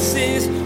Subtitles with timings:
[0.00, 0.59] Jesus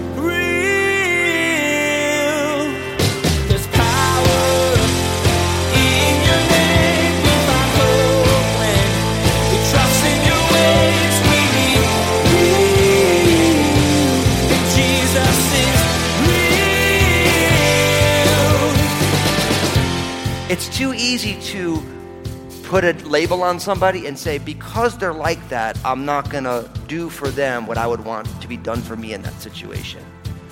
[22.75, 26.69] put a label on somebody and say, because they're like that, I'm not going to
[26.89, 30.05] do for them what I would want to be done for me in that situation.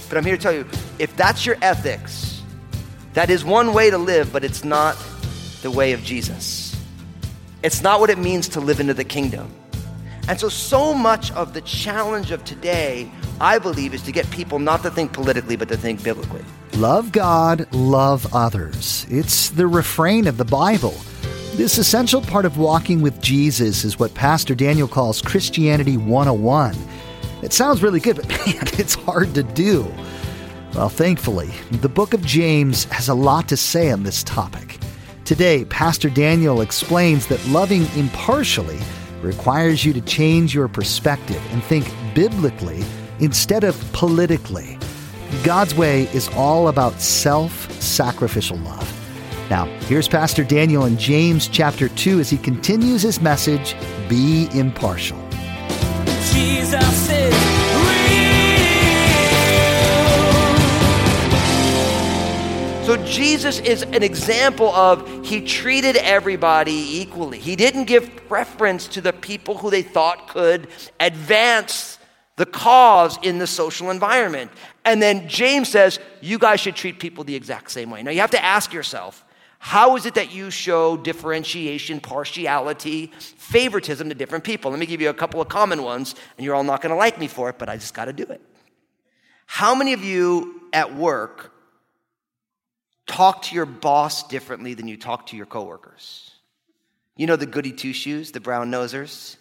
[0.09, 0.65] But I'm here to tell you
[1.01, 2.41] if that's your ethics,
[3.15, 4.97] that is one way to live, but it's not
[5.63, 6.80] the way of Jesus.
[7.65, 9.51] It's not what it means to live into the kingdom.
[10.29, 13.11] And so, so much of the challenge of today,
[13.41, 16.45] I believe, is to get people not to think politically, but to think biblically.
[16.75, 19.09] Love God, love others.
[19.11, 20.95] It's the refrain of the Bible.
[21.55, 26.74] This essential part of walking with Jesus is what Pastor Daniel calls Christianity 101.
[27.43, 29.83] It sounds really good, but man, it's hard to do.
[30.74, 34.79] Well, thankfully, the book of James has a lot to say on this topic.
[35.27, 38.79] Today, Pastor Daniel explains that loving impartially
[39.21, 42.82] requires you to change your perspective and think biblically
[43.21, 44.79] instead of politically.
[45.45, 49.02] God's way is all about self sacrificial love.
[49.53, 53.77] Now, here's Pastor Daniel in James chapter 2 as he continues his message
[54.09, 55.19] Be impartial.
[56.33, 57.35] Jesus is
[57.85, 58.27] real.
[62.87, 67.39] So Jesus is an example of he treated everybody equally.
[67.39, 70.69] He didn't give preference to the people who they thought could
[70.99, 71.99] advance
[72.37, 74.50] the cause in the social environment.
[74.87, 78.03] And then James says, you guys should treat people the exact same way.
[78.03, 79.27] Now you have to ask yourself,
[79.65, 84.72] how is it that you show differentiation, partiality, favoritism to different people?
[84.72, 87.16] Let me give you a couple of common ones, and you're all not to like
[87.16, 88.41] me for it, but I just got to do it.
[89.47, 91.53] How many of you at work
[93.06, 96.33] talk to your boss differently than you talk to your coworkers?
[97.17, 99.37] You know the goody two shoes, the brown nosers?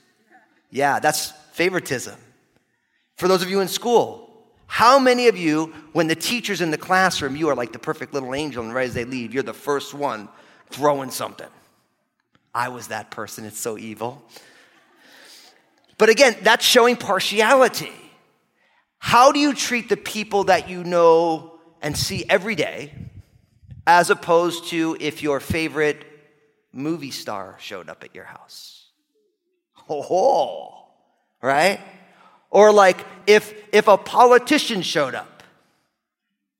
[0.69, 2.15] Yeah, that's favoritism.
[3.15, 4.30] For those of you in school,
[4.73, 8.13] how many of you, when the teacher's in the classroom, you are like the perfect
[8.13, 10.29] little angel, and right as they leave, you're the first one
[10.69, 11.49] throwing something?
[12.55, 13.43] I was that person.
[13.43, 14.23] It's so evil.
[15.97, 17.91] But again, that's showing partiality.
[18.97, 22.93] How do you treat the people that you know and see every day,
[23.85, 26.05] as opposed to if your favorite
[26.71, 28.85] movie star showed up at your house?
[29.89, 30.87] Oh,
[31.41, 31.81] right?
[32.51, 35.43] Or like if if a politician showed up,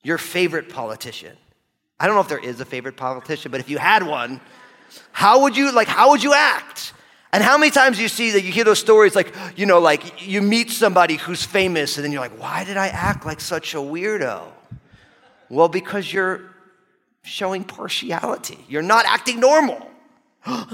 [0.02, 1.38] your favorite politician.
[2.00, 4.42] I don't know if there is a favorite politician, but if you had one,
[5.12, 6.94] how would you like how would you act?
[7.34, 9.80] And how many times do you see that you hear those stories like, you know,
[9.80, 13.40] like you meet somebody who's famous and then you're like, why did I act like
[13.40, 14.44] such a weirdo?
[15.48, 16.42] Well, because you're
[17.24, 18.60] showing partiality.
[18.68, 19.78] You're not acting normal.
[20.46, 20.66] right?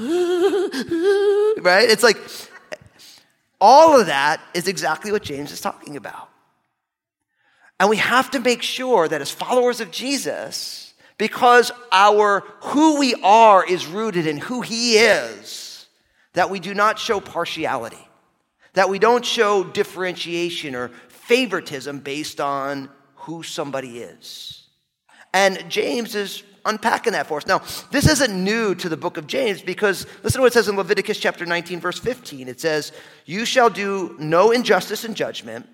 [1.89, 2.17] It's like
[3.59, 6.29] all of that is exactly what James is talking about.
[7.79, 13.15] And we have to make sure that as followers of Jesus, because our who we
[13.23, 15.87] are is rooted in who he is,
[16.33, 18.07] that we do not show partiality,
[18.73, 24.67] that we don't show differentiation or favoritism based on who somebody is.
[25.33, 27.47] And James is unpacking that for us.
[27.47, 30.67] Now, this isn't new to the book of James because listen to what it says
[30.67, 32.47] in Leviticus chapter 19, verse 15.
[32.47, 32.91] It says,
[33.25, 35.67] You shall do no injustice in judgment,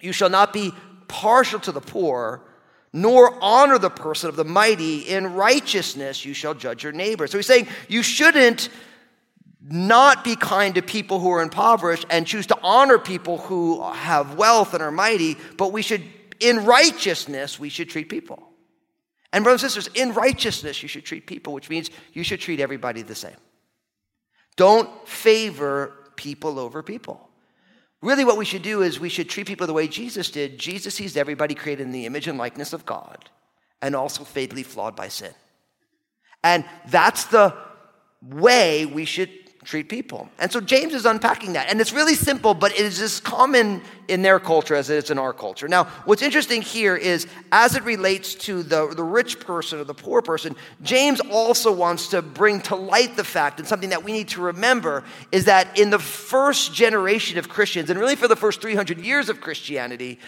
[0.00, 0.72] you shall not be
[1.08, 2.42] partial to the poor,
[2.92, 5.00] nor honor the person of the mighty.
[5.00, 7.26] In righteousness you shall judge your neighbor.
[7.26, 8.68] So he's saying you shouldn't
[9.70, 14.34] not be kind to people who are impoverished and choose to honor people who have
[14.34, 16.02] wealth and are mighty, but we should,
[16.40, 18.48] in righteousness, we should treat people.
[19.32, 22.60] And, brothers and sisters, in righteousness, you should treat people, which means you should treat
[22.60, 23.36] everybody the same.
[24.56, 27.28] Don't favor people over people.
[28.00, 30.58] Really, what we should do is we should treat people the way Jesus did.
[30.58, 33.28] Jesus sees everybody created in the image and likeness of God
[33.82, 35.32] and also fatally flawed by sin.
[36.44, 37.54] And that's the
[38.22, 39.30] way we should
[39.64, 40.28] treat people.
[40.38, 41.68] And so James is unpacking that.
[41.68, 45.10] And it's really simple, but it is as common in their culture as it is
[45.10, 45.68] in our culture.
[45.68, 49.94] Now, what's interesting here is as it relates to the, the rich person or the
[49.94, 54.12] poor person, James also wants to bring to light the fact, and something that we
[54.12, 58.36] need to remember, is that in the first generation of Christians, and really for the
[58.36, 60.18] first 300 years of Christianity,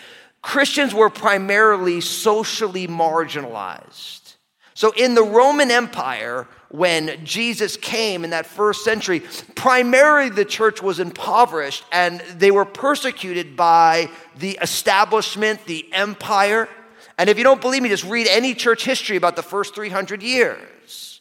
[0.42, 4.19] Christians were primarily socially marginalized.
[4.80, 9.20] So, in the Roman Empire, when Jesus came in that first century,
[9.54, 16.66] primarily the church was impoverished and they were persecuted by the establishment, the empire.
[17.18, 20.22] And if you don't believe me, just read any church history about the first 300
[20.22, 21.20] years,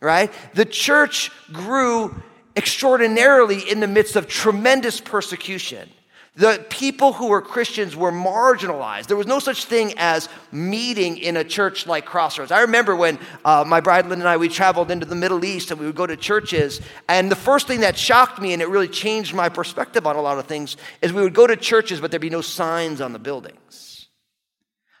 [0.00, 0.32] right?
[0.54, 2.14] The church grew
[2.54, 5.90] extraordinarily in the midst of tremendous persecution.
[6.36, 9.08] The people who were Christians were marginalized.
[9.08, 12.52] There was no such thing as meeting in a church like Crossroads.
[12.52, 15.72] I remember when uh, my bride Lynn and I, we traveled into the Middle East
[15.72, 16.80] and we would go to churches.
[17.08, 20.22] And the first thing that shocked me, and it really changed my perspective on a
[20.22, 23.12] lot of things, is we would go to churches, but there'd be no signs on
[23.12, 24.08] the buildings.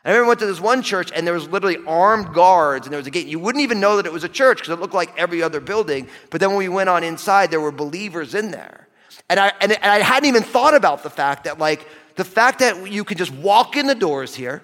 [0.04, 2.92] I remember we went to this one church and there was literally armed guards and
[2.92, 3.26] there was a gate.
[3.28, 5.60] You wouldn't even know that it was a church because it looked like every other
[5.60, 6.08] building.
[6.30, 8.88] But then when we went on inside, there were believers in there.
[9.28, 11.86] And I, and, I hadn't even thought about the fact that, like,
[12.16, 14.62] the fact that you can just walk in the doors here,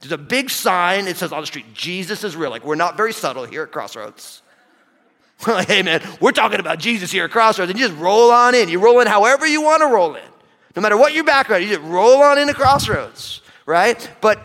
[0.00, 2.50] there's a big sign, it says on the street, Jesus is real.
[2.50, 4.42] Like, we're not very subtle here at Crossroads.
[5.66, 7.68] Hey, man, we're talking about Jesus here at Crossroads.
[7.68, 8.68] And you just roll on in.
[8.68, 10.22] You roll in however you want to roll in.
[10.76, 14.08] No matter what your background, you just roll on into Crossroads, right?
[14.20, 14.38] But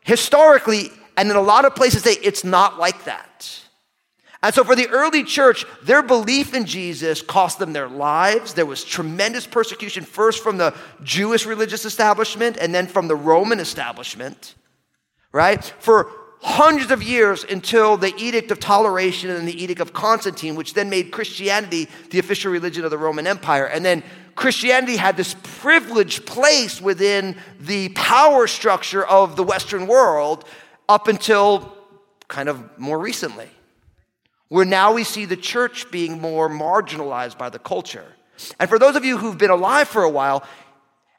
[0.00, 3.29] historically, and in a lot of places, they, it's not like that.
[4.42, 8.54] And so, for the early church, their belief in Jesus cost them their lives.
[8.54, 13.60] There was tremendous persecution, first from the Jewish religious establishment and then from the Roman
[13.60, 14.54] establishment,
[15.32, 15.62] right?
[15.80, 16.10] For
[16.40, 20.88] hundreds of years until the Edict of Toleration and the Edict of Constantine, which then
[20.88, 23.66] made Christianity the official religion of the Roman Empire.
[23.66, 24.02] And then
[24.36, 30.46] Christianity had this privileged place within the power structure of the Western world
[30.88, 31.76] up until
[32.28, 33.50] kind of more recently
[34.50, 38.04] where now we see the church being more marginalized by the culture.
[38.58, 40.44] And for those of you who've been alive for a while,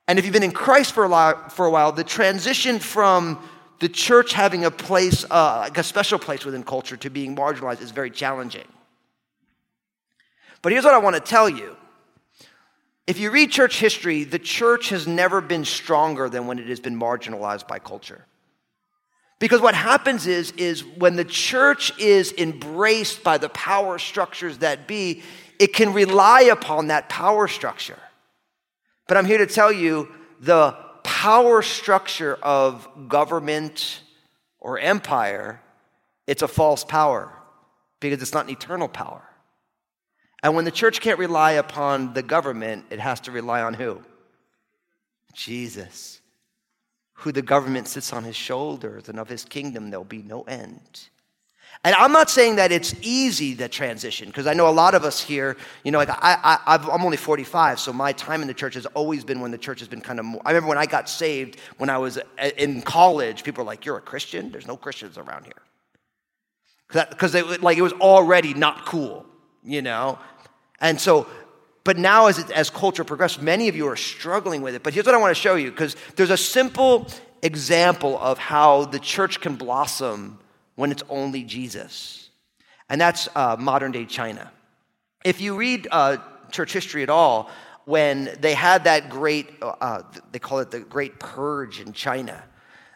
[0.08, 3.42] and if you've been in Christ for a while, for a while the transition from
[3.80, 7.82] the church having a place, uh, like a special place within culture, to being marginalized
[7.82, 8.68] is very challenging.
[10.62, 11.78] But here's what I want to tell you.
[13.08, 16.82] If you read church history, the church has never been stronger than when it has
[16.82, 18.26] been marginalized by culture.
[19.42, 24.88] Because what happens is, is when the church is embraced by the power structures that
[24.88, 25.24] be,
[25.58, 27.98] it can rely upon that power structure.
[29.08, 30.10] But I'm here to tell you
[30.42, 34.02] the power structure of government
[34.60, 35.60] or empire,
[36.28, 37.34] it's a false power
[38.00, 39.24] because it's not an eternal power.
[40.44, 44.04] And when the church can't rely upon the government, it has to rely on who?
[45.34, 46.21] Jesus
[47.22, 51.08] who the government sits on his shoulders, and of his kingdom there'll be no end.
[51.84, 55.04] And I'm not saying that it's easy, the transition, because I know a lot of
[55.04, 58.56] us here, you know, like I, I, am only 45, so my time in the
[58.56, 60.42] church has always been when the church has been kind of more.
[60.46, 63.86] I remember when I got saved when I was uh, in college, people were like,
[63.86, 64.52] You're a Christian?
[64.52, 65.62] There's no Christians around here.
[67.10, 69.26] Because like, it was already not cool,
[69.64, 70.18] you know?
[70.80, 71.28] And so
[71.84, 74.84] but now, as, it, as culture progresses, many of you are struggling with it.
[74.84, 77.08] But here's what I want to show you because there's a simple
[77.42, 80.40] example of how the church can blossom
[80.76, 82.30] when it's only Jesus.
[82.90, 84.52] And that's uh, modern day China.
[85.24, 86.18] If you read uh,
[86.52, 87.50] church history at all,
[87.86, 92.44] when they had that great, uh, they call it the Great Purge in China,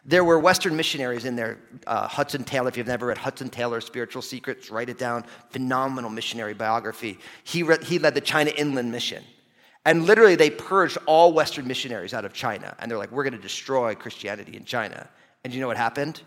[0.06, 1.58] there were Western missionaries in there.
[1.88, 5.26] Uh, Hudson Taylor, if you've never read Hudson Taylor's Spiritual Secrets, write it down.
[5.50, 7.18] Phenomenal missionary biography.
[7.44, 9.24] He, re- he led the China Inland Mission.
[9.84, 12.76] And literally, they purged all Western missionaries out of China.
[12.80, 15.08] And they're like, we're going to destroy Christianity in China.
[15.44, 16.22] And you know what happened?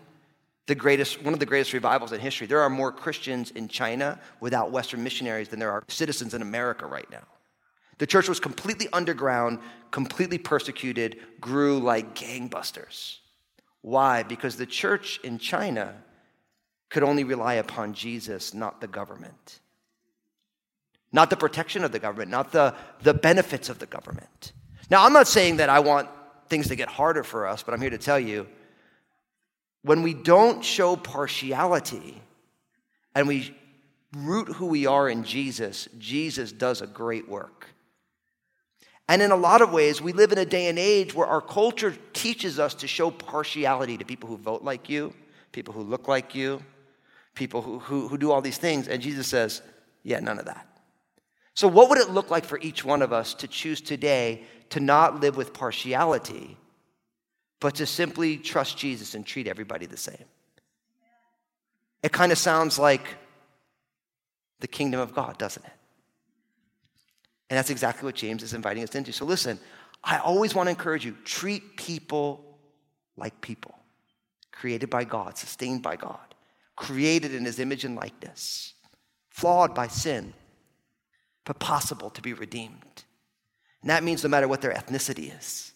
[0.67, 2.47] The greatest, one of the greatest revivals in history.
[2.47, 6.85] There are more Christians in China without Western missionaries than there are citizens in America
[6.85, 7.23] right now.
[7.97, 9.59] The church was completely underground,
[9.91, 13.17] completely persecuted, grew like gangbusters.
[13.81, 14.23] Why?
[14.23, 15.95] Because the church in China
[16.89, 19.59] could only rely upon Jesus, not the government.
[21.11, 24.53] Not the protection of the government, not the, the benefits of the government.
[24.89, 26.09] Now, I'm not saying that I want
[26.47, 28.47] things to get harder for us, but I'm here to tell you
[29.83, 32.21] when we don't show partiality
[33.15, 33.55] and we
[34.15, 37.67] root who we are in Jesus, Jesus does a great work.
[39.09, 41.41] And in a lot of ways, we live in a day and age where our
[41.41, 45.15] culture teaches us to show partiality to people who vote like you,
[45.51, 46.61] people who look like you,
[47.33, 48.87] people who, who, who do all these things.
[48.87, 49.63] And Jesus says,
[50.03, 50.67] yeah, none of that.
[51.55, 54.79] So, what would it look like for each one of us to choose today to
[54.79, 56.55] not live with partiality,
[57.59, 60.23] but to simply trust Jesus and treat everybody the same?
[62.03, 63.17] It kind of sounds like
[64.59, 65.71] the kingdom of God, doesn't it?
[67.49, 69.11] And that's exactly what James is inviting us into.
[69.11, 69.59] So listen,
[70.03, 72.43] I always want to encourage you treat people
[73.17, 73.75] like people,
[74.51, 76.19] created by God, sustained by God.
[76.79, 78.73] created in his image and likeness,
[79.29, 80.33] flawed by sin,
[81.43, 83.03] but possible to be redeemed.
[83.81, 85.73] And that means no matter what their ethnicity is,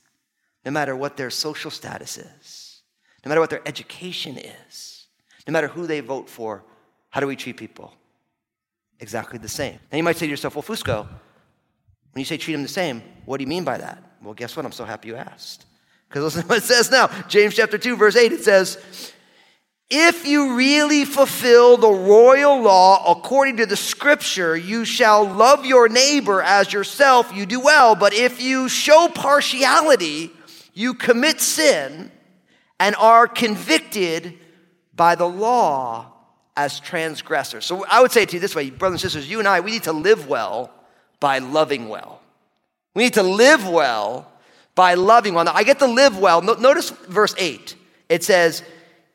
[0.64, 2.82] no matter what their social status is,
[3.26, 5.08] no matter what their education is,
[5.46, 6.64] no matter who they vote for,
[7.10, 7.94] how do we treat people?
[9.02, 9.78] Exactly the same.
[9.92, 11.06] Now you might say to yourself, well, Fusco,
[12.14, 14.02] when you say treat them the same, what do you mean by that?
[14.22, 14.66] Well, guess what?
[14.66, 15.66] I'm so happy you asked.
[16.08, 17.08] Because listen to what it says now.
[17.28, 18.78] James chapter 2, verse 8, it says,
[19.90, 25.90] if you really fulfill the royal law according to the scripture, you shall love your
[25.90, 27.96] neighbor as yourself, you do well.
[27.96, 30.32] But if you show partiality,
[30.74, 32.12] you commit sin
[32.80, 34.38] and are convicted
[34.96, 36.12] by the law
[36.56, 37.66] as transgressors.
[37.66, 39.72] So I would say to you this way, brothers and sisters, you and I, we
[39.72, 40.72] need to live well
[41.24, 42.20] by loving well.
[42.96, 44.30] We need to live well
[44.76, 45.46] by loving well.
[45.46, 46.42] Now, I get to live well.
[46.42, 47.78] Notice verse 8.
[48.10, 48.62] It says,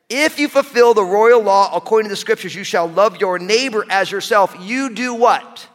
[0.09, 3.85] If you fulfill the royal law according to the scriptures, you shall love your neighbor
[3.91, 4.55] as yourself.
[4.59, 5.67] You do what?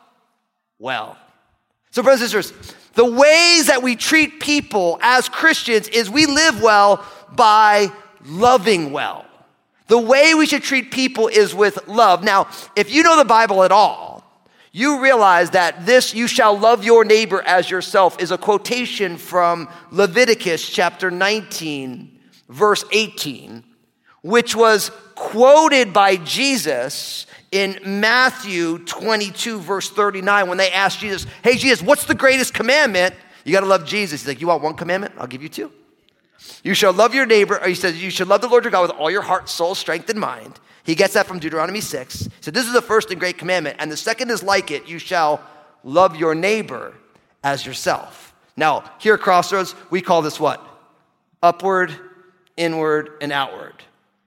[0.80, 1.16] Well.
[1.92, 6.60] So, brothers and sisters, the ways that we treat people as Christians is we live
[6.60, 7.92] well by
[8.24, 9.24] loving well.
[9.86, 12.24] The way we should treat people is with love.
[12.24, 14.13] Now, if you know the Bible at all,
[14.76, 19.68] you realize that this, you shall love your neighbor as yourself, is a quotation from
[19.92, 23.62] Leviticus chapter 19, verse 18,
[24.22, 31.54] which was quoted by Jesus in Matthew 22, verse 39, when they asked Jesus, Hey,
[31.54, 33.14] Jesus, what's the greatest commandment?
[33.44, 34.22] You got to love Jesus.
[34.22, 35.14] He's like, You want one commandment?
[35.18, 35.70] I'll give you two.
[36.64, 38.82] You shall love your neighbor, or he says, You should love the Lord your God
[38.82, 40.58] with all your heart, soul, strength, and mind.
[40.84, 42.28] He gets that from Deuteronomy 6.
[42.40, 43.76] So this is the first and great commandment.
[43.78, 45.42] And the second is like it you shall
[45.82, 46.94] love your neighbor
[47.42, 48.34] as yourself.
[48.56, 50.64] Now, here at Crossroads, we call this what?
[51.42, 51.94] Upward,
[52.56, 53.74] inward, and outward.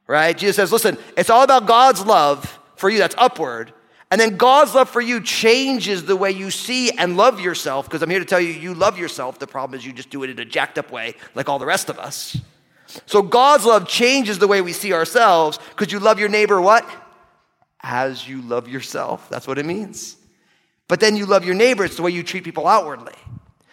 [0.08, 0.38] Right?
[0.38, 3.74] Jesus says, listen, it's all about God's love for you, that's upward.
[4.10, 8.02] And then God's love for you changes the way you see and love yourself, because
[8.02, 9.38] I'm here to tell you, you love yourself.
[9.38, 11.66] The problem is you just do it in a jacked up way, like all the
[11.66, 12.38] rest of us.
[13.06, 16.88] So God's love changes the way we see ourselves because you love your neighbor what?
[17.82, 19.30] As you love yourself.
[19.30, 20.16] That's what it means.
[20.88, 23.14] But then you love your neighbor, it's the way you treat people outwardly.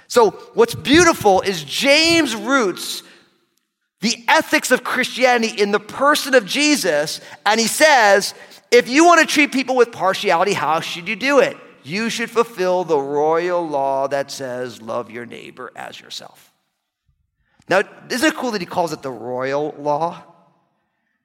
[0.08, 3.02] So what's beautiful is James roots
[4.00, 8.34] the ethics of Christianity in the person of Jesus, and he says,
[8.70, 11.56] if you want to treat people with partiality, how should you do it?
[11.84, 16.53] You should fulfill the royal law that says, love your neighbor as yourself.
[17.68, 20.22] Now, isn't it cool that he calls it the royal law?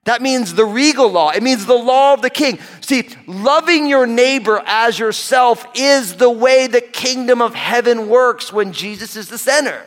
[0.04, 1.30] That means the regal law.
[1.30, 2.58] It means the law of the king.
[2.80, 8.72] See, loving your neighbor as yourself is the way the kingdom of heaven works when
[8.72, 9.86] Jesus is the center.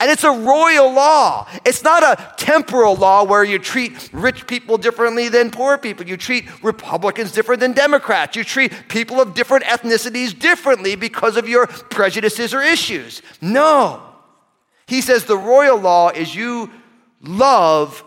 [0.00, 1.48] And it's a royal law.
[1.64, 6.08] It's not a temporal law where you treat rich people differently than poor people.
[6.08, 8.34] You treat Republicans different than Democrats.
[8.34, 13.22] You treat people of different ethnicities differently because of your prejudices or issues.
[13.40, 14.11] No.
[14.92, 16.70] He says the royal law is you
[17.22, 18.04] love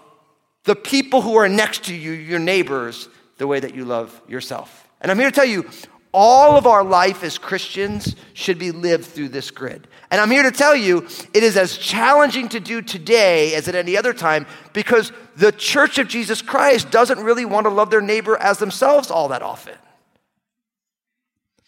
[0.65, 4.88] the people who are next to you, your neighbors, the way that you love yourself.
[5.01, 5.68] And I'm here to tell you,
[6.12, 9.88] all of our life as Christians should be lived through this grid.
[10.12, 13.74] And I'm here to tell you, it is as challenging to do today as at
[13.74, 18.00] any other time because the church of Jesus Christ doesn't really want to love their
[18.00, 19.74] neighbor as themselves all that often.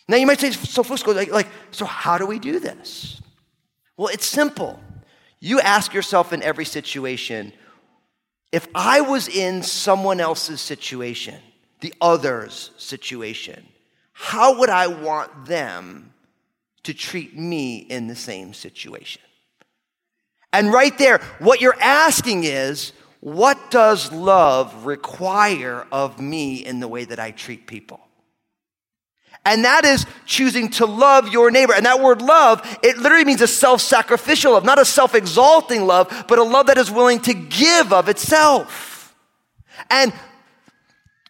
[0.08, 3.20] Now you might say, so Fusco, like, like so how do we do this?
[3.98, 4.80] Well, it's simple.
[5.40, 7.54] You ask yourself in every situation
[8.52, 11.36] if I was in someone else's situation,
[11.82, 13.68] the other's situation,
[14.14, 16.14] how would I want them
[16.84, 19.22] to treat me in the same situation?
[20.54, 26.88] And right there, what you're asking is, what does love require of me in the
[26.88, 28.00] way that I treat people?
[29.48, 31.74] And that is choosing to love your neighbor.
[31.74, 35.86] And that word love, it literally means a self sacrificial love, not a self exalting
[35.86, 39.16] love, but a love that is willing to give of itself.
[39.90, 40.12] And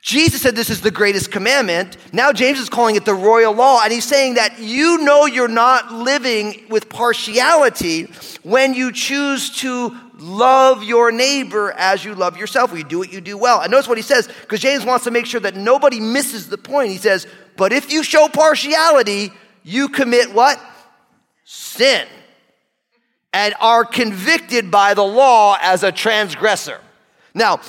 [0.07, 1.97] Jesus said this is the greatest commandment.
[2.13, 5.49] Now James is calling it the royal law, and he's saying that you know you're
[5.49, 8.03] not living with partiality
[8.41, 12.71] when you choose to love your neighbor as you love yourself.
[12.71, 13.59] You do what you do well.
[13.59, 16.57] And notice what he says, because James wants to make sure that nobody misses the
[16.57, 16.89] point.
[16.89, 19.33] He says, But if you show partiality,
[19.63, 20.57] you commit what?
[21.43, 22.07] Sin.
[23.33, 26.79] And are convicted by the law as a transgressor.
[27.33, 27.59] Now,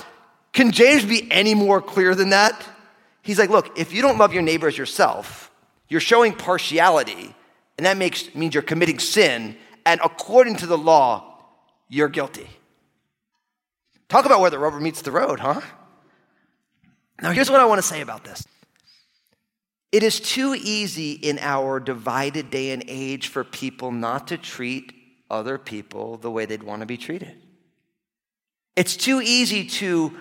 [0.52, 2.67] can James be any more clear than that?
[3.23, 5.50] He's like, look, if you don't love your neighbor as yourself,
[5.88, 7.35] you're showing partiality,
[7.76, 11.45] and that makes, means you're committing sin, and according to the law,
[11.88, 12.49] you're guilty.
[14.09, 15.61] Talk about where the rubber meets the road, huh?
[17.21, 18.47] Now, here's what I want to say about this.
[19.90, 24.93] It is too easy in our divided day and age for people not to treat
[25.31, 27.35] other people the way they'd want to be treated.
[28.76, 30.17] It's too easy to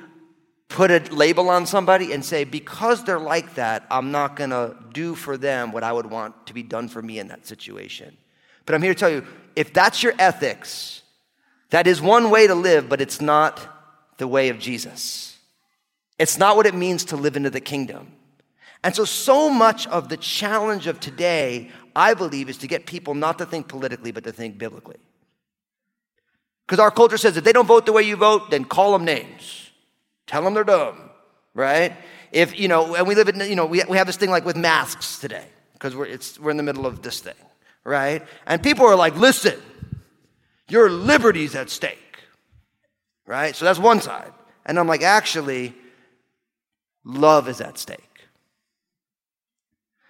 [0.70, 4.76] put a label on somebody and say, because they're like that, I'm not going to
[4.94, 8.18] do for them what I would want to be done for me in that situation.
[8.66, 11.02] But I'm here to tell you if that's your ethics,
[11.70, 13.60] that is one way to live, but it's not
[14.18, 15.38] the way of Jesus.
[16.20, 18.12] It's not what it means to live into the kingdom.
[18.84, 23.16] And so, so much of the challenge of today, I believe, is to get people
[23.16, 24.98] not to think politically, but to think biblically.
[26.66, 29.06] Because our culture says if they don't vote the way you vote, then call them
[29.06, 29.67] names.
[30.28, 31.10] Tell them they're dumb,
[31.54, 31.96] right?
[32.32, 34.46] If, you know, and we live in, you know, we, we have this thing like
[34.46, 37.34] with masks today, because we're, it's, we're in the middle of this thing,
[37.84, 38.24] right?
[38.46, 39.60] And people are like, listen,
[40.68, 42.20] your liberty's at stake,
[43.26, 43.56] right?
[43.56, 44.34] So that's one side.
[44.66, 45.74] And I'm like, actually,
[47.06, 48.04] love is at stake.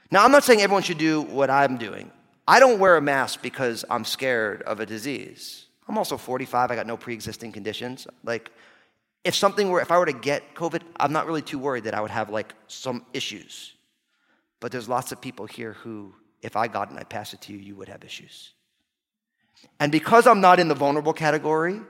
[0.10, 2.12] Now, I'm not saying everyone should do what I'm doing.
[2.48, 5.66] I don't wear a mask because I'm scared of a disease.
[5.88, 8.08] I'm also 45, I got no pre existing conditions.
[8.24, 8.50] Like,
[9.24, 11.94] if something were, if I were to get COVID, I'm not really too worried that
[11.94, 13.74] I would have like some issues.
[14.60, 17.42] But there's lots of people here who, if I got it and I passed it
[17.42, 18.54] to you, you would have issues.
[19.80, 21.82] And because I'm not in the vulnerable category,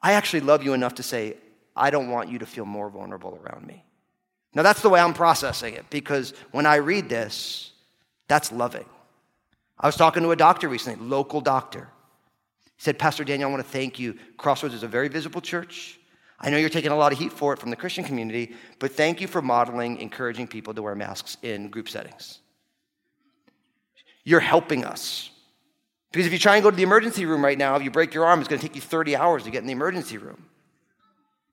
[0.00, 1.36] I actually love you enough to say,
[1.76, 3.84] I don't want you to feel more vulnerable around me.
[4.54, 7.72] Now, that's the way I'm processing it because when I read this,
[8.28, 8.84] that's loving.
[9.78, 11.88] I was talking to a doctor recently, local doctor.
[12.82, 14.18] Said, Pastor Daniel, I want to thank you.
[14.36, 16.00] Crossroads is a very visible church.
[16.40, 18.90] I know you're taking a lot of heat for it from the Christian community, but
[18.90, 22.40] thank you for modeling, encouraging people to wear masks in group settings.
[24.24, 25.30] You're helping us.
[26.10, 28.14] Because if you try and go to the emergency room right now, if you break
[28.14, 30.44] your arm, it's going to take you 30 hours to get in the emergency room.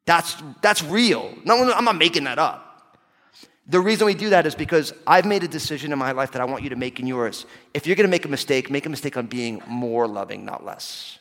[0.06, 1.32] That's, that's real.
[1.46, 2.98] No, I'm not making that up.
[3.68, 6.42] The reason we do that is because I've made a decision in my life that
[6.42, 7.46] I want you to make in yours.
[7.76, 10.66] If you're going to make a mistake, make a mistake on being more loving, not
[10.66, 11.19] less.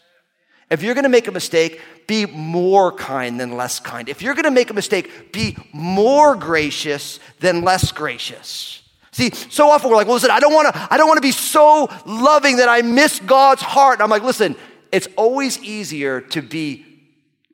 [0.71, 4.09] If you're going to make a mistake, be more kind than less kind.
[4.09, 8.83] If you're going to make a mistake, be more gracious than less gracious.
[9.13, 11.23] See, so often we're like, well, listen, I don't want to, I don't want to
[11.23, 13.95] be so loving that I miss God's heart.
[13.95, 14.57] And I'm like, listen,
[14.93, 16.85] it's always easier to be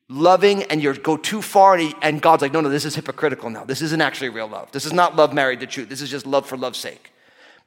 [0.09, 3.65] loving and you go too far, and God's like, no, no, this is hypocritical now.
[3.65, 4.71] This isn't actually real love.
[4.73, 5.89] This is not love married to truth.
[5.89, 7.11] This is just love for love's sake.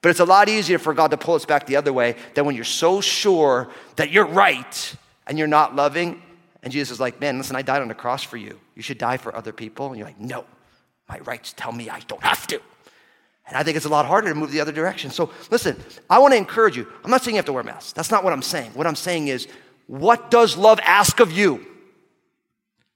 [0.01, 2.45] But it's a lot easier for God to pull us back the other way than
[2.45, 4.95] when you're so sure that you're right
[5.27, 6.21] and you're not loving.
[6.63, 8.59] And Jesus is like, man, listen, I died on the cross for you.
[8.75, 9.87] You should die for other people.
[9.87, 10.45] And you're like, no,
[11.07, 12.59] my rights tell me I don't have to.
[13.47, 15.11] And I think it's a lot harder to move the other direction.
[15.11, 15.77] So listen,
[16.09, 16.87] I want to encourage you.
[17.03, 17.93] I'm not saying you have to wear masks.
[17.93, 18.71] That's not what I'm saying.
[18.71, 19.47] What I'm saying is,
[19.85, 21.65] what does love ask of you?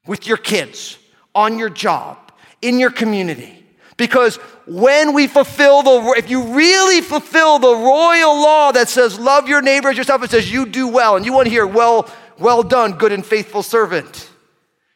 [0.06, 0.98] with your kids,
[1.36, 2.17] on your job,
[2.62, 3.58] in your community.
[3.98, 9.48] Because when we fulfill the, if you really fulfill the royal law that says love
[9.48, 11.17] your neighbor as yourself, it says you do well.
[11.17, 12.10] And you want to hear, well,
[12.41, 14.30] well done, good and faithful servant.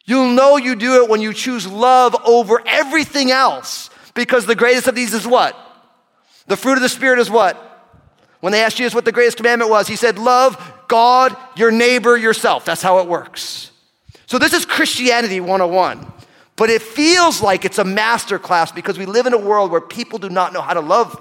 [0.06, 3.90] You'll know you do it when you choose love over everything else.
[4.14, 5.58] Because the greatest of these is what?
[6.48, 7.62] The fruit of the Spirit is what?
[8.40, 12.16] When they asked Jesus what the greatest commandment was, he said, Love God, your neighbor,
[12.16, 12.66] yourself.
[12.66, 13.72] That's how it works.
[14.28, 16.14] So, this is Christianity 101.
[16.56, 19.82] But it feels like it's a master class because we live in a world where
[19.82, 21.20] people do not know how to love.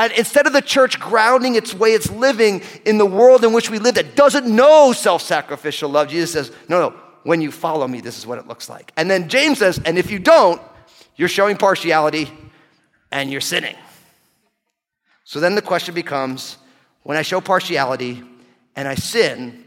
[0.00, 3.68] And instead of the church grounding its way, it's living in the world in which
[3.68, 6.08] we live that doesn't know self sacrificial love.
[6.08, 8.92] Jesus says, No, no, when you follow me, this is what it looks like.
[8.96, 10.58] And then James says, And if you don't,
[11.16, 12.30] you're showing partiality
[13.12, 13.76] and you're sinning.
[15.24, 16.56] So then the question becomes
[17.02, 18.22] when I show partiality
[18.76, 19.66] and I sin,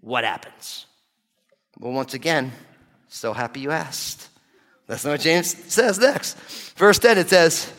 [0.00, 0.86] what happens?
[1.78, 2.50] Well, once again,
[3.06, 4.28] so happy you asked.
[4.88, 6.36] That's not what James says next.
[6.76, 7.72] Verse 10, it says,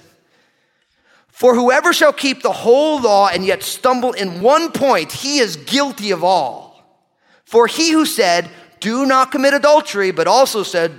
[1.39, 5.55] For whoever shall keep the whole law and yet stumble in one point, he is
[5.55, 6.83] guilty of all.
[7.45, 8.49] For he who said,
[8.81, 10.91] Do not commit adultery, but also said,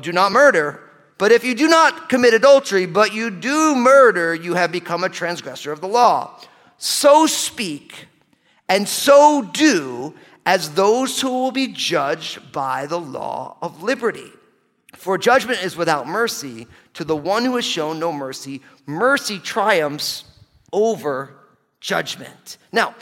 [0.00, 0.80] Do not murder.
[1.18, 5.10] But if you do not commit adultery, but you do murder, you have become a
[5.10, 6.40] transgressor of the law.
[6.78, 8.08] So speak
[8.66, 10.14] and so do
[10.46, 14.32] as those who will be judged by the law of liberty.
[14.96, 18.62] For judgment is without mercy to the one who has shown no mercy.
[18.86, 20.24] Mercy triumphs
[20.72, 21.34] over
[21.80, 22.58] judgment.
[22.72, 22.94] Now,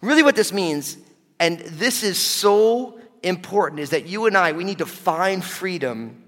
[0.00, 0.96] really, what this means,
[1.40, 6.22] and this is so important, is that you and I, we need to find freedom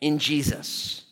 [0.00, 1.04] in Jesus.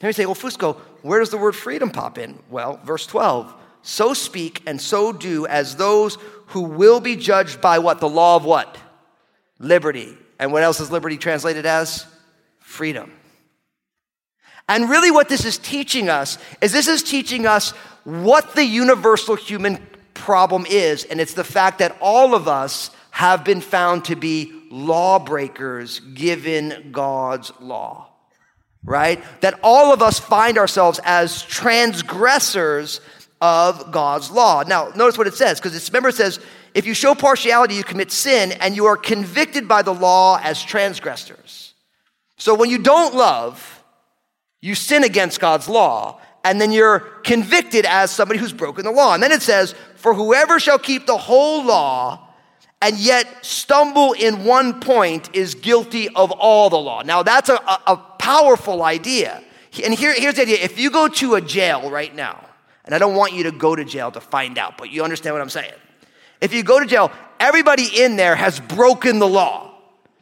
[0.00, 2.38] Now you say, well, Fusco, where does the word freedom pop in?
[2.48, 7.78] Well, verse 12 so speak and so do as those who will be judged by
[7.78, 8.00] what?
[8.00, 8.76] The law of what?
[9.58, 10.16] Liberty.
[10.38, 12.06] And what else is liberty translated as?
[12.68, 13.10] Freedom.
[14.68, 17.70] And really, what this is teaching us is this is teaching us
[18.04, 19.78] what the universal human
[20.12, 24.52] problem is, and it's the fact that all of us have been found to be
[24.70, 28.10] lawbreakers given God's law,
[28.84, 29.24] right?
[29.40, 33.00] That all of us find ourselves as transgressors
[33.40, 34.62] of God's law.
[34.62, 36.38] Now, notice what it says, because remember, it says,
[36.74, 40.62] if you show partiality, you commit sin, and you are convicted by the law as
[40.62, 41.67] transgressors.
[42.38, 43.84] So when you don't love,
[44.60, 49.12] you sin against God's law, and then you're convicted as somebody who's broken the law.
[49.12, 52.28] And then it says, For whoever shall keep the whole law
[52.80, 57.02] and yet stumble in one point is guilty of all the law.
[57.02, 59.42] Now, that's a, a, a powerful idea.
[59.84, 62.44] And here, here's the idea if you go to a jail right now,
[62.84, 65.34] and I don't want you to go to jail to find out, but you understand
[65.34, 65.72] what I'm saying.
[66.40, 69.67] If you go to jail, everybody in there has broken the law.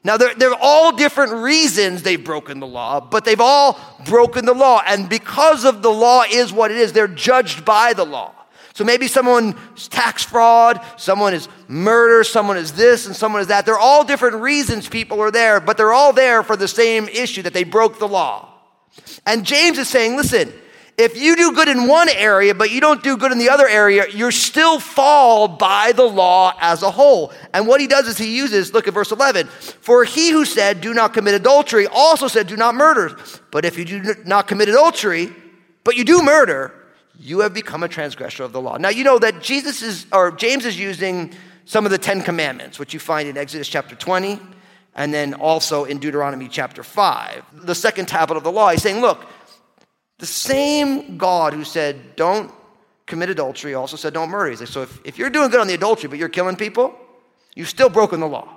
[0.06, 4.54] Now, they're, they're all different reasons they've broken the law, but they've all broken the
[4.54, 4.80] law.
[4.86, 8.32] And because of the law is what it is, they're judged by the law.
[8.72, 13.48] So maybe someone is tax fraud, someone is murder, someone is this, and someone is
[13.48, 13.66] that.
[13.66, 17.42] They're all different reasons people are there, but they're all there for the same issue
[17.42, 18.54] that they broke the law.
[19.26, 20.52] And James is saying, listen,
[20.98, 23.68] if you do good in one area, but you don't do good in the other
[23.68, 27.32] area, you're still fall by the law as a whole.
[27.52, 29.46] And what he does is he uses, look at verse 11.
[29.46, 33.18] For he who said, do not commit adultery, also said, do not murder.
[33.50, 35.30] But if you do not commit adultery,
[35.84, 36.72] but you do murder,
[37.18, 38.78] you have become a transgressor of the law.
[38.78, 41.34] Now, you know that Jesus is, or James is using
[41.66, 44.40] some of the Ten Commandments, which you find in Exodus chapter 20,
[44.94, 48.70] and then also in Deuteronomy chapter 5, the second tablet of the law.
[48.70, 49.26] He's saying, look,
[50.18, 52.50] the same God who said, don't
[53.06, 54.50] commit adultery, also said, don't murder.
[54.50, 56.94] He's like, so if, if you're doing good on the adultery, but you're killing people,
[57.54, 58.52] you've still broken the law.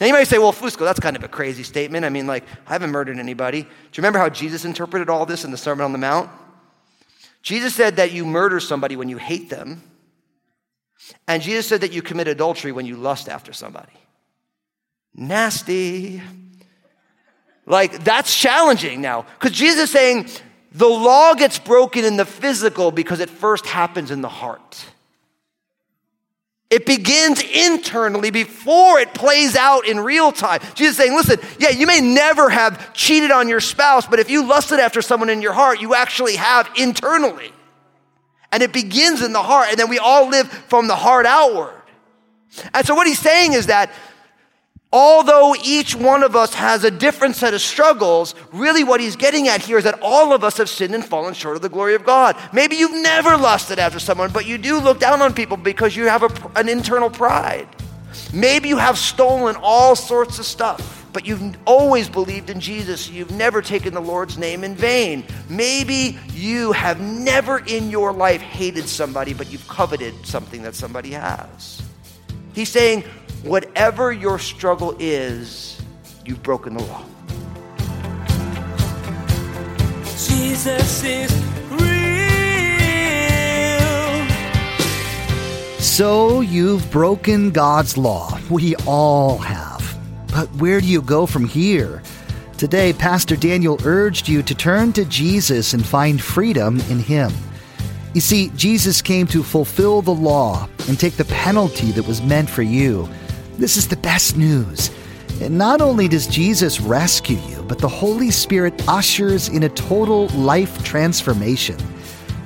[0.00, 2.04] Now you might say, well, Fusco, that's kind of a crazy statement.
[2.04, 3.62] I mean, like, I haven't murdered anybody.
[3.62, 6.30] Do you remember how Jesus interpreted all this in the Sermon on the Mount?
[7.42, 9.82] Jesus said that you murder somebody when you hate them.
[11.28, 13.92] And Jesus said that you commit adultery when you lust after somebody.
[15.14, 16.22] Nasty.
[17.66, 19.26] Like, that's challenging now.
[19.38, 20.28] Because Jesus is saying
[20.74, 24.86] the law gets broken in the physical because it first happens in the heart.
[26.70, 30.60] It begins internally before it plays out in real time.
[30.74, 34.30] Jesus is saying, listen, yeah, you may never have cheated on your spouse, but if
[34.30, 37.52] you lusted after someone in your heart, you actually have internally.
[38.50, 41.82] And it begins in the heart, and then we all live from the heart outward.
[42.72, 43.92] And so what he's saying is that
[44.92, 49.48] although each one of us has a different set of struggles, really what he's getting
[49.48, 51.94] at here is that all of us have sinned and fallen short of the glory
[51.94, 52.36] of God.
[52.52, 56.08] Maybe you've never lusted after someone, but you do look down on people because you
[56.08, 57.66] have a, an internal pride.
[58.32, 63.08] Maybe you have stolen all sorts of stuff, but you've always believed in Jesus.
[63.08, 65.24] You've never taken the Lord's name in vain.
[65.48, 71.12] Maybe you have never in your life hated somebody, but you've coveted something that somebody
[71.12, 71.82] has.
[72.54, 73.04] He's saying,
[73.42, 75.80] whatever your struggle is,
[76.24, 77.04] you've broken the law.
[80.04, 81.32] Jesus is
[81.70, 81.82] real.
[85.78, 88.38] So you've broken God's law.
[88.48, 89.98] We all have.
[90.28, 92.02] But where do you go from here?
[92.56, 97.32] Today, Pastor Daniel urged you to turn to Jesus and find freedom in Him.
[98.14, 102.48] You see, Jesus came to fulfill the law and take the penalty that was meant
[102.48, 103.08] for you.
[103.58, 104.90] This is the best news.
[105.40, 110.82] Not only does Jesus rescue you, but the Holy Spirit ushers in a total life
[110.84, 111.76] transformation.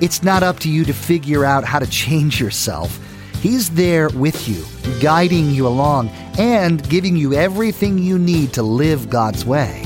[0.01, 2.99] It's not up to you to figure out how to change yourself.
[3.41, 4.63] He's there with you,
[4.99, 9.85] guiding you along, and giving you everything you need to live God's way.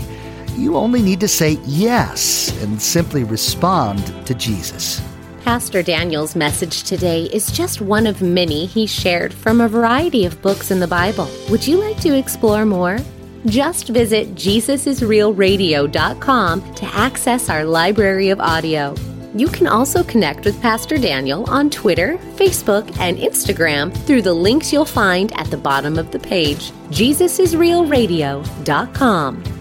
[0.56, 5.02] You only need to say yes and simply respond to Jesus.
[5.44, 10.40] Pastor Daniel's message today is just one of many he shared from a variety of
[10.44, 11.28] books in the Bible.
[11.50, 13.00] Would you like to explore more?
[13.48, 18.94] Just visit JesusIsRealRadio.com to access our library of audio.
[19.34, 24.72] You can also connect with Pastor Daniel on Twitter, Facebook, and Instagram through the links
[24.72, 26.70] you'll find at the bottom of the page.
[26.92, 29.61] JesusIsRealRadio.com.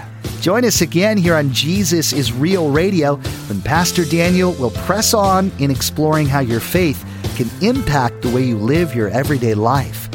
[0.41, 5.51] Join us again here on Jesus is Real Radio when Pastor Daniel will press on
[5.59, 10.09] in exploring how your faith can impact the way you live your everyday life.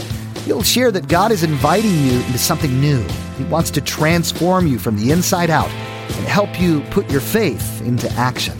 [0.45, 3.07] You'll share that God is inviting you into something new.
[3.39, 7.81] He wants to transform you from the inside out and help you put your faith
[7.83, 8.59] into action.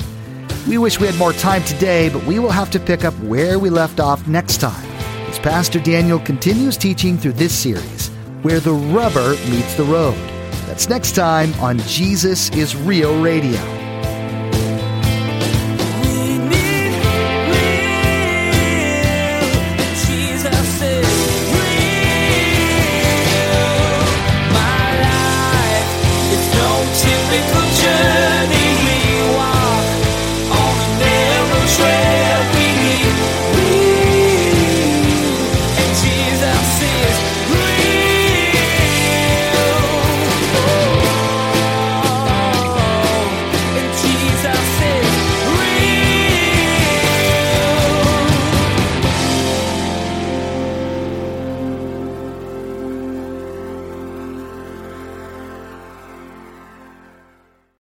[0.69, 3.59] We wish we had more time today, but we will have to pick up where
[3.59, 4.87] we left off next time
[5.29, 8.07] as Pastor Daniel continues teaching through this series,
[8.43, 10.36] Where the Rubber Meets the Road.
[10.67, 13.76] That's next time on Jesus is Real Radio.